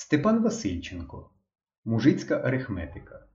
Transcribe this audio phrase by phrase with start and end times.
[0.00, 1.30] Степан Васильченко.
[1.84, 3.26] Мужицька арифметика.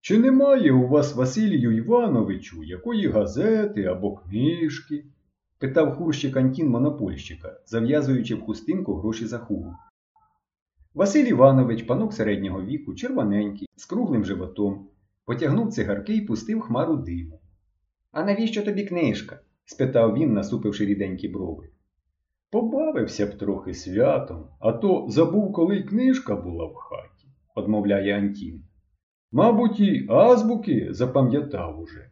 [0.00, 5.04] Чи немає у вас, Василію Івановичу, якої газети або книжки?
[5.58, 9.76] питав хурщик Антін монопольщика, зав'язуючи в хустинку гроші за хугу.
[10.94, 14.88] Василь Іванович, панок середнього віку, червоненький, з круглим животом,
[15.24, 17.40] потягнув цигарки і пустив хмару диму.
[18.12, 19.40] А навіщо тобі книжка?
[19.64, 21.71] спитав він, насупивши ріденькі брови.
[22.52, 28.64] Побавився б трохи святом, а то забув, коли й книжка була в хаті, одмовляє Антін.
[29.30, 32.10] Мабуть, і азбуки запам'ятав уже.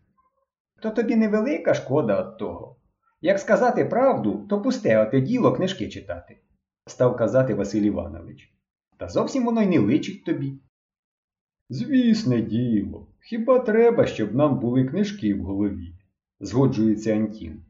[0.83, 2.77] То тобі невелика шкода від того.
[3.21, 6.39] Як сказати правду, то пусте оте діло книжки читати,
[6.87, 8.55] став казати Василь Іванович.
[8.97, 10.59] Та зовсім воно й не личить тобі.
[11.69, 15.95] Звісне діло, хіба треба, щоб нам були книжки в голові,
[16.41, 17.63] згоджується Антін.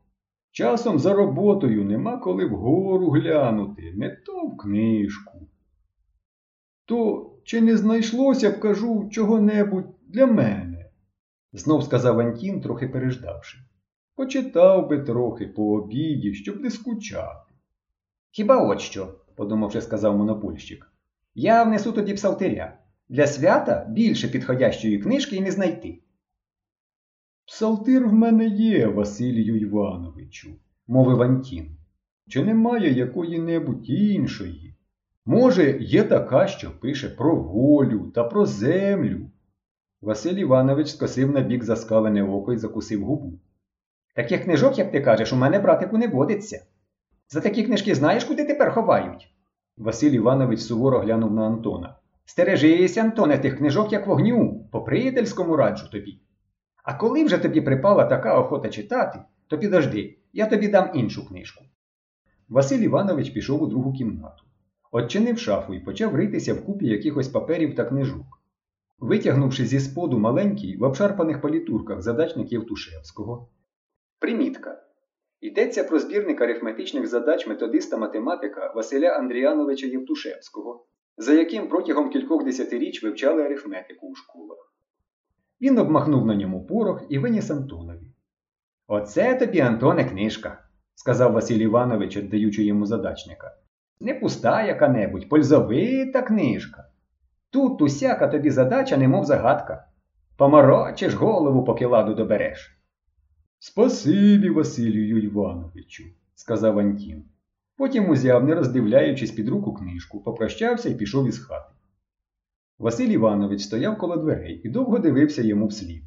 [0.53, 5.49] Часом за роботою нема коли вгору глянути, не то в книжку.
[6.85, 10.91] То чи не знайшлося б, кажу, чого-небудь для мене?
[11.53, 13.59] знов сказав Антін, трохи переждавши.
[14.17, 17.55] Почитав би трохи по обіді, щоб не скучати.
[18.31, 20.93] Хіба от що, подумавши, сказав монопольщик.
[21.35, 22.79] Я внесу тоді псалтиря.
[23.09, 26.03] Для свята більше підходящої книжки й не знайти.
[27.51, 30.51] Псалтир в мене є, Василію Івановичу,
[30.87, 31.77] мовив Антін.
[32.29, 34.75] Чи немає якої-небудь іншої?
[35.27, 39.21] Може, є така, що пише про волю та про землю.
[40.03, 43.33] Василь Іванович скосив на бік заскалене око і закусив губу.
[44.15, 46.65] Таких книжок, як ти кажеш, у мене, братику, не водиться.
[47.29, 49.35] За такі книжки знаєш, куди тепер ховають?
[49.77, 51.97] Василь Іванович суворо глянув на Антона.
[52.25, 56.21] Стережися, Антоне, тих книжок, як вогню, по приятельському раджу тобі.
[56.85, 61.65] А коли вже тобі припала така охота читати, то підожди, я тобі дам іншу книжку.
[62.49, 64.45] Василь Іванович пішов у другу кімнату,
[64.93, 68.27] Отчинив шафу і почав ритися в купі якихось паперів та книжок.
[68.99, 73.49] Витягнувши зі споду маленький в обшарпаних палітурках задачник Євтушевського.
[74.19, 74.83] Примітка.
[75.41, 80.87] Йдеться про збірник арифметичних задач методиста-математика Василя Андріановича Євтушевського,
[81.17, 84.70] за яким протягом кількох десятиріч вивчали арифметику у школах.
[85.61, 88.15] Він обмахнув на ньому порох і виніс Антонові.
[88.87, 90.63] Оце тобі, Антоне, книжка,
[90.95, 93.55] сказав Василь Іванович, віддаючи йому задачника.
[94.01, 96.89] Не пуста яка-небудь, пользовита книжка.
[97.51, 99.87] Тут усяка тобі задача, немов загадка.
[100.37, 102.81] Поморочиш голову, поки ладу добереш.
[103.59, 106.05] Спасибі, Василію Івановичу,
[106.35, 107.25] сказав Антін.
[107.77, 111.70] Потім узяв, не роздивляючись під руку книжку, попрощався і пішов із хати.
[112.81, 116.03] Василь Іванович стояв коло дверей і довго дивився йому вслід.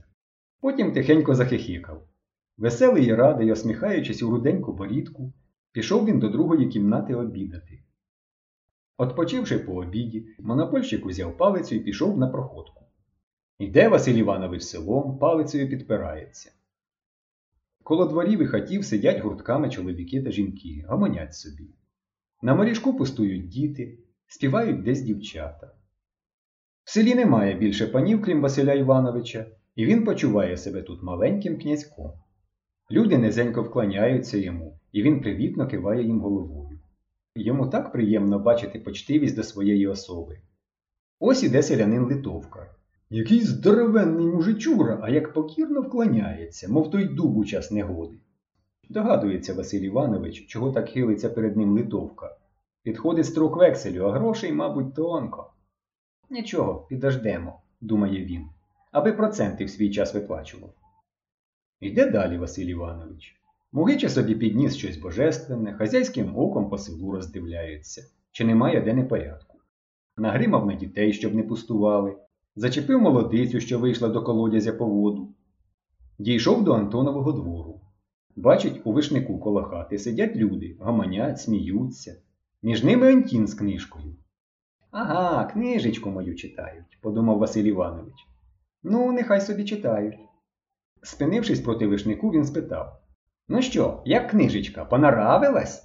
[0.62, 2.08] Потім тихенько захихікав.
[2.58, 5.34] Веселий і радий, осміхаючись у руденьку борідку,
[5.72, 7.84] пішов він до другої кімнати обідати.
[8.98, 12.86] Отпочивши по обіді, монопольщик узяв палицю і пішов на проходку.
[13.60, 16.52] Іде Василь Іванович селом, палицею підпирається.
[17.84, 21.70] Коло дворів і хатів сидять гуртками чоловіки та жінки, гомонять собі.
[22.42, 25.72] На моріжку пустують діти, співають десь дівчата.
[26.94, 29.46] Селі немає більше панів, крім Василя Івановича,
[29.76, 32.12] і він почуває себе тут маленьким князьком.
[32.92, 36.80] Люди низенько вклоняються йому, і він привітно киває їм головою.
[37.36, 40.40] Йому так приємно бачити почтивість до своєї особи.
[41.20, 42.76] Ось іде селянин Литовка.
[43.10, 48.18] Який здоровенний мужичура, а як покірно вклоняється, мов той дуб у час негоди.
[48.90, 52.36] Догадується Василь Іванович, чого так хилиться перед ним литовка.
[52.84, 55.53] Підходить строк векселю, а грошей, мабуть, тонко.
[56.34, 58.46] Нічого, підождемо, думає він,
[58.92, 60.74] аби проценти в свій час виплачував.
[61.80, 63.36] Йде далі Василь Іванович.
[63.72, 69.58] Мугиче собі підніс щось божественне, хазяйським оком по селу роздивляється, чи немає де непорядку.
[70.18, 72.16] Нагримав на дітей, щоб не пустували,
[72.56, 75.34] зачепив молодицю, що вийшла до колодязя по воду.
[76.20, 77.82] Дійшов до Антонового двору.
[78.36, 82.16] Бачить, у вишнику коло хати сидять люди, гаманять, сміються.
[82.62, 84.16] Між ними Антін з книжкою.
[84.94, 88.14] Ага, книжечку мою читають, подумав Василь Іванович.
[88.84, 90.16] Ну, нехай собі читають.
[91.04, 93.02] Спинившись проти вишнику, він спитав
[93.48, 95.84] Ну що, як книжечка, понаравилась?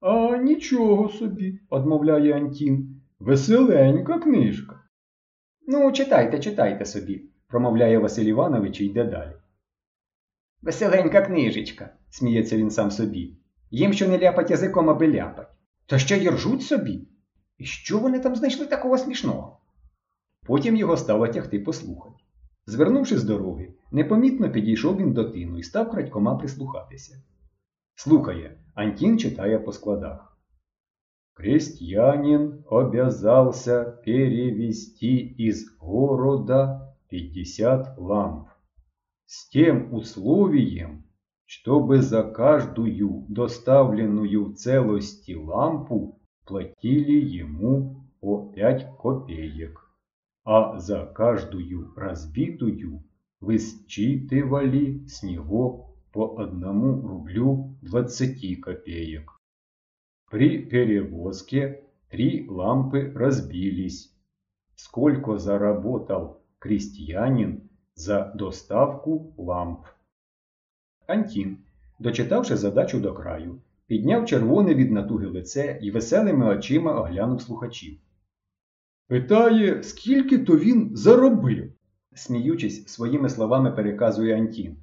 [0.00, 3.02] А нічого собі, одмовляє Антін.
[3.18, 4.80] Веселенька книжка.
[5.66, 9.32] Ну, читайте, читайте собі, промовляє Василь Іванович і йде далі.
[10.62, 13.36] Веселенька книжечка, сміється він сам собі.
[13.70, 15.48] Їм що не ляпать язиком, аби ляпать.
[15.86, 17.09] То ще й ржуть собі.
[17.60, 19.58] І що вони там знайшли такого смішного?
[20.46, 22.16] Потім його стало тягти послухати.
[22.66, 27.22] Звернувши з дороги, непомітно підійшов він до тину і став крадькома прислухатися.
[27.94, 30.36] Слухає, Антін читає по складах.
[31.34, 38.48] крестьянин обязался перевести из города 50 ламп
[39.26, 41.04] с тем условием,
[41.46, 49.80] чтобы за каждую доставленную в целости лампу платили ему по 5 копеек,
[50.44, 53.04] а за каждую разбитую
[53.40, 59.30] высчитывали с него по одному рублю 20 копеек.
[60.30, 64.12] При перевозке три лампы разбились.
[64.76, 69.86] Сколько заработал крестьянин за доставку ламп?
[71.06, 71.58] Антін,
[71.98, 73.60] дочитавши задачу до краю,
[73.90, 77.98] підняв червоне від натуги лице і веселими очима оглянув слухачів.
[79.08, 81.72] Питає, скільки то він заробив?
[82.14, 84.76] сміючись, своїми словами переказує Антін.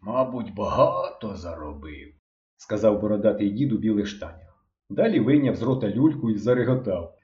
[0.00, 2.14] Мабуть, багато заробив,
[2.56, 4.66] сказав бородатий дід у білих штанях.
[4.90, 7.14] Далі вийняв з рота люльку і зареготав.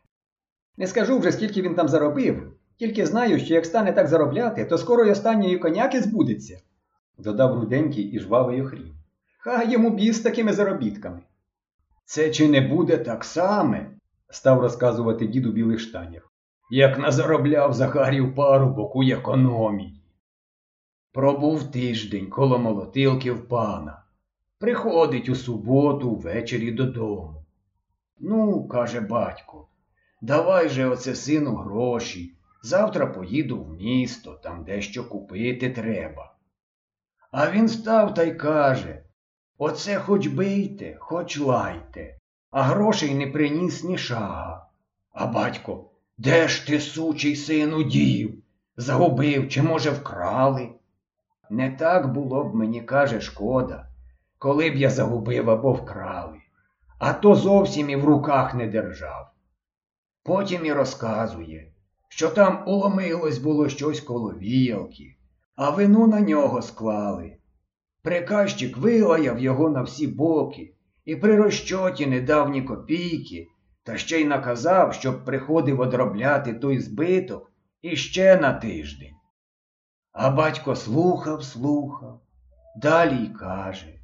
[0.77, 4.79] Не скажу вже, скільки він там заробив, тільки знаю, що як стане так заробляти, то
[4.79, 6.61] скоро й останньої коняки збудеться,
[7.19, 9.00] додав руденький і жвавий охрім.
[9.43, 11.21] Хай йому біс такими заробітками.
[12.05, 13.91] Це чи не буде так саме?
[14.31, 16.33] став розказувати дід у білих штанях,
[16.71, 20.03] як назаробляв Захарів парубок у економії.
[21.13, 24.03] Пробув тиждень коло молотилків пана.
[24.59, 27.45] Приходить у суботу ввечері додому.
[28.19, 29.69] Ну, каже батько,
[30.23, 32.35] давай же оце сину гроші.
[32.63, 36.35] Завтра поїду в місто, там дещо купити треба.
[37.31, 39.03] А він став та й каже
[39.63, 42.19] Оце хоч бийте, хоч лайте,
[42.51, 44.67] а грошей не приніс ні шага.
[45.13, 45.85] А батько,
[46.19, 48.43] де ж ти, сучий сину, дів?
[48.77, 50.69] Загубив чи, може, вкрали?
[51.51, 53.89] Не так було б мені, каже, шкода,
[54.39, 56.39] коли б я загубив або вкрали,
[56.99, 59.31] а то зовсім і в руках не держав.
[60.23, 61.73] Потім і розказує,
[62.09, 65.17] що там уломилось було щось коло віялки,
[65.57, 67.37] а вину на нього склали.
[68.03, 70.75] Приказчик вилаяв його на всі боки
[71.05, 73.49] і при розчоті не дав ні копійки,
[73.83, 77.53] та ще й наказав, щоб приходив одробляти той збиток
[77.83, 79.15] іще на тиждень.
[80.13, 82.21] А батько слухав, слухав,
[82.77, 84.01] далі й каже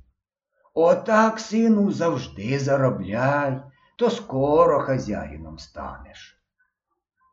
[0.74, 3.62] Отак, сину, завжди заробляй,
[3.96, 6.42] то скоро хазяїном станеш.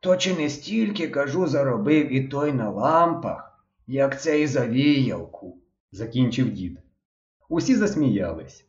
[0.02, 5.58] То чи не стільки, кажу, заробив і той на лампах, як цей за віялку,
[5.94, 6.78] закінчив дід.
[7.48, 8.64] Усі засміялись.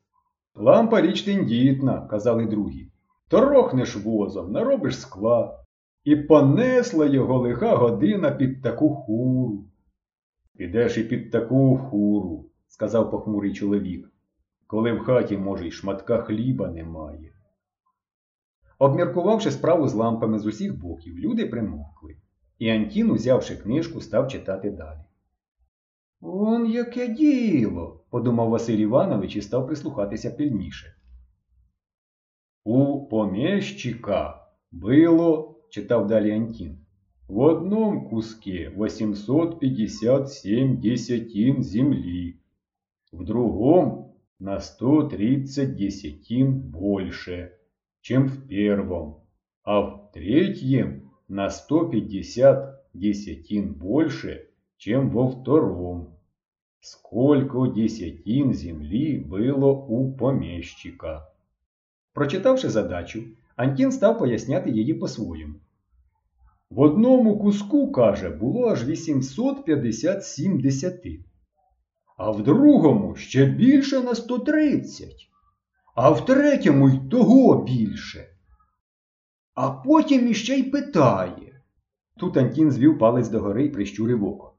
[0.56, 2.92] Лампа річ тендітна, казали другі.
[3.28, 5.60] Торохнеш возом, наробиш скла.
[6.04, 9.66] І понесла його лиха година під таку хуру.
[10.58, 14.12] Підеш і під таку хуру, сказав похмурий чоловік,
[14.68, 17.34] коли в хаті, може, й шматка хліба немає.
[18.80, 22.16] Обміркувавши справу з лампами з усіх боків, люди примовкли,
[22.60, 25.00] і Антін, узявши книжку, став читати далі.
[26.25, 30.95] Он яке діло, подумав Василь Іванович і став прислухатися пильніше.
[32.65, 36.79] У помещика было, читав далі Антін,
[37.29, 42.35] в одном куске 857 десятин земли,
[43.13, 47.53] в другом на 130 десятин больше,
[48.01, 49.17] чем в первом,
[49.63, 56.14] а в третьем на 150 десятин больше, чем во втором.
[56.88, 61.28] Сколько десятин земли было у помещика.
[62.14, 63.24] Прочитавши задачу,
[63.56, 65.56] Антін став поясняти її по-своєму.
[66.70, 71.24] В одному куску, каже, було аж 857 десятин,
[72.18, 75.30] а в другому ще більше на 130,
[75.96, 78.28] а в третьому й того більше.
[79.54, 81.62] А потім іще й питає.
[82.18, 84.55] Тут Антін звів палець догори і прищурив око.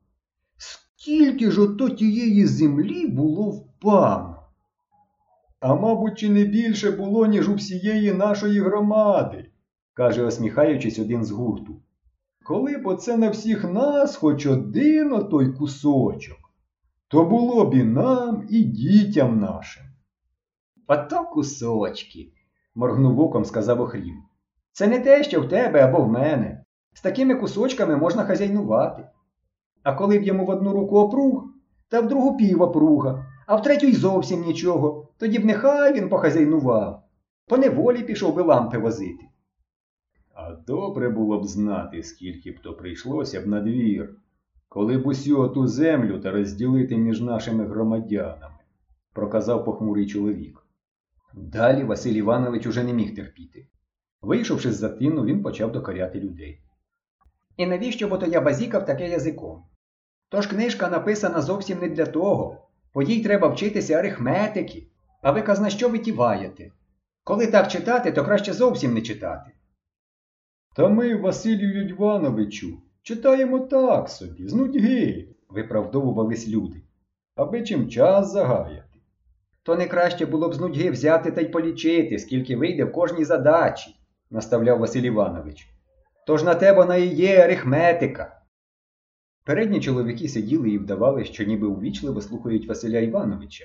[0.98, 4.36] Скільки ж ото тієї землі було в пана?
[5.60, 9.50] А мабуть, чи не більше було, ніж у всієї нашої громади,
[9.94, 11.82] каже, осміхаючись один з гурту.
[12.44, 16.38] Коли б оце на всіх нас хоч один отой кусочок,
[17.08, 19.84] то було б і нам, і дітям нашим.
[20.86, 22.32] Ото кусочки,
[22.74, 24.22] моргнув оком, сказав Охрім.
[24.72, 26.64] Це не те, що в тебе або в мене.
[26.94, 29.08] З такими кусочками можна хазяйнувати.
[29.86, 31.44] А коли б йому в одну руку опруг,
[31.88, 36.08] та в другу пів опруга, а в третю й зовсім нічого, тоді б нехай він
[36.08, 37.02] похазяйнував.
[37.48, 39.28] По неволі пішов би лампи возити.
[40.34, 44.14] А добре було б знати, скільки б то прийшлося б на двір,
[44.68, 48.60] коли б усю оту землю та розділити між нашими громадянами,
[49.12, 50.66] проказав похмурий чоловік.
[51.34, 53.66] Далі Василь Іванович уже не міг терпіти.
[54.22, 56.60] Вийшовши з затину, він почав докоряти людей.
[57.56, 59.62] І навіщо бо то я базікав таке язиком?
[60.28, 62.68] Тож книжка написана зовсім не для того.
[62.92, 64.86] По їй треба вчитися арифметики,
[65.22, 66.70] а ви казна що витіваєте.
[67.24, 69.50] Коли так читати, то краще зовсім не читати.
[70.76, 76.82] Та ми, Василію Івановичу, читаємо так собі, з нудьги, виправдовувались люди,
[77.34, 79.00] аби чим час загаяти.
[79.62, 83.24] То не краще було б з нудьги взяти та й полічити, скільки вийде в кожній
[83.24, 83.96] задачі,
[84.30, 85.68] наставляв Василь Іванович.
[86.26, 88.35] Тож на те вона і є арифметика.
[89.46, 93.64] Передні чоловіки сиділи і вдавали, що ніби увічливо слухають Василя Івановича,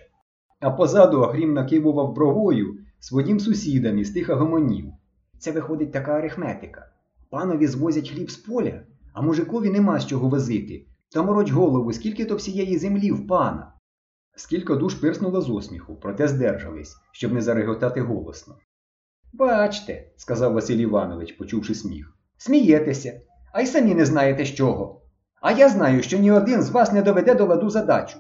[0.60, 4.94] а позаду Ахрім накивував бровою своїм сусідам із тих гомонів.
[5.40, 6.92] Це виходить така арифметика.
[7.30, 8.82] Панові звозять хліб з поля,
[9.14, 10.86] а мужикові нема з чого возити.
[11.12, 13.74] Та мороч голову, скільки то всієї землі в пана.
[14.36, 18.56] Скільки душ пирснуло з осміху, проте здержались, щоб не зареготати голосно.
[19.34, 22.18] Бачте, сказав Василь Іванович, почувши сміх.
[22.38, 23.22] Смієтеся,
[23.54, 25.01] а й самі не знаєте з чого.
[25.42, 28.20] А я знаю, що ні один з вас не доведе до ладу задачу.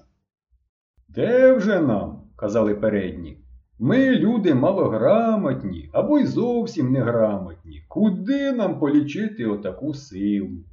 [1.09, 2.23] Де вже нам?
[2.35, 3.37] казали передні.
[3.79, 7.85] Ми люди малограмотні або й зовсім неграмотні.
[7.87, 10.63] Куди нам полічити отаку силу?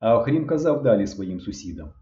[0.00, 1.92] А Охрім казав далі своїм сусідам.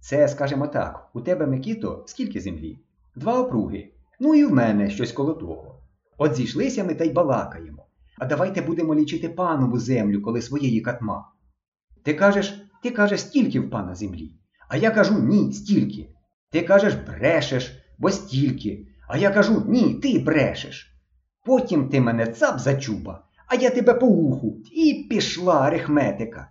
[0.00, 2.78] Це, скажемо так, у тебе, Микіто, скільки землі?
[3.16, 3.90] Два опруги.
[4.20, 5.82] Ну і в мене щось коло того.
[6.18, 7.86] От зійшлися ми та й балакаємо.
[8.18, 11.28] А давайте будемо лічити панову землю, коли своєї катма.
[12.02, 14.32] Ти кажеш, ти кажеш, стільки в пана землі.
[14.68, 16.08] А я кажу ні, стільки.
[16.50, 18.86] Ти кажеш, брешеш, бо стільки.
[19.08, 20.94] А я кажу, ні, ти брешеш.
[21.44, 24.56] Потім ти мене цап за чуба, а я тебе по уху.
[24.72, 26.50] І пішла арифметика.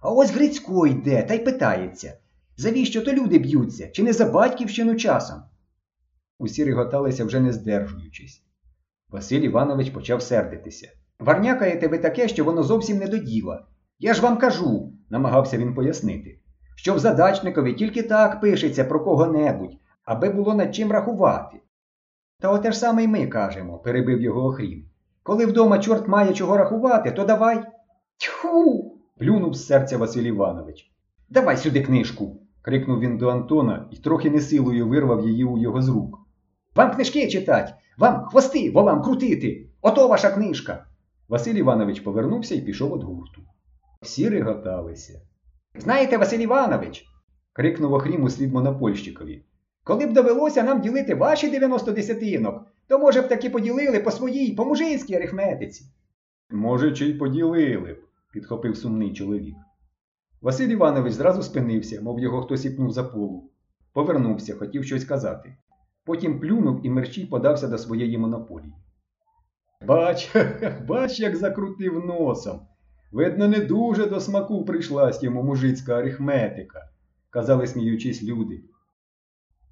[0.00, 2.18] А ось Грицько йде та й питається,
[2.56, 5.42] завіщо то люди б'ються, чи не за батьківщину часом?
[6.38, 8.42] Усі реготалися вже не здержуючись.
[9.08, 10.88] Василь Іванович почав сердитися.
[11.18, 13.66] Варнякаєте ви таке, що воно зовсім не до діла.
[13.98, 16.38] Я ж вам кажу, намагався він пояснити,
[16.76, 21.60] що в задачникові тільки так пишеться про кого-небудь, аби було над чим рахувати.
[22.40, 24.84] Та оте ж саме й ми кажемо, перебив його Охрім.
[25.22, 27.64] Коли вдома чорт має чого рахувати, то давай.
[28.16, 28.94] Тьху.
[29.18, 30.92] плюнув з серця Василь Іванович.
[31.28, 32.40] Давай сюди книжку.
[32.62, 36.18] крикнув він до Антона і трохи не силою вирвав її у його з рук.
[36.76, 39.66] Вам книжки читать, вам хвости волам крутити.
[39.82, 40.86] Ото ваша книжка.
[41.28, 43.42] Василь Іванович повернувся і пішов від гурту.
[44.02, 45.20] Всі реготалися.
[45.74, 47.04] Знаєте, Василь Іванович,
[47.52, 49.44] крикнув Охрім услід монопольщикові.
[49.84, 54.54] Коли б довелося нам ділити ваші 90 десятинок, то, може б, таки поділили по своїй,
[54.54, 55.84] по мужицькій арифметиці.
[56.50, 59.56] Може, чи й поділили б, підхопив сумний чоловік.
[60.40, 63.50] Василь Іванович зразу спинився, мов його хтось іпнув за полу.
[63.92, 65.56] Повернувся, хотів щось казати.
[66.04, 68.74] Потім плюнув і мерщій подався до своєї монополії.
[69.86, 70.36] Бач,
[70.88, 72.60] бач, як закрутив носом.
[73.10, 76.90] Видно, не дуже до смаку прийшлась йому мужицька арифметика,
[77.30, 78.62] казали, сміючись люди.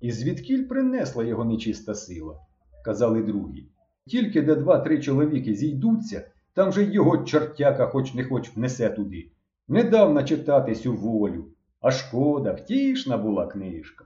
[0.00, 2.40] І звідкіль принесла його нечиста сила,
[2.84, 3.68] казали другі.
[4.06, 9.30] Тільки де два-три чоловіки зійдуться, там же його чортяка хоч не хоч внесе туди.
[9.68, 11.44] Не дав начитатись волю,
[11.80, 14.04] а шкода, втішна була книжка.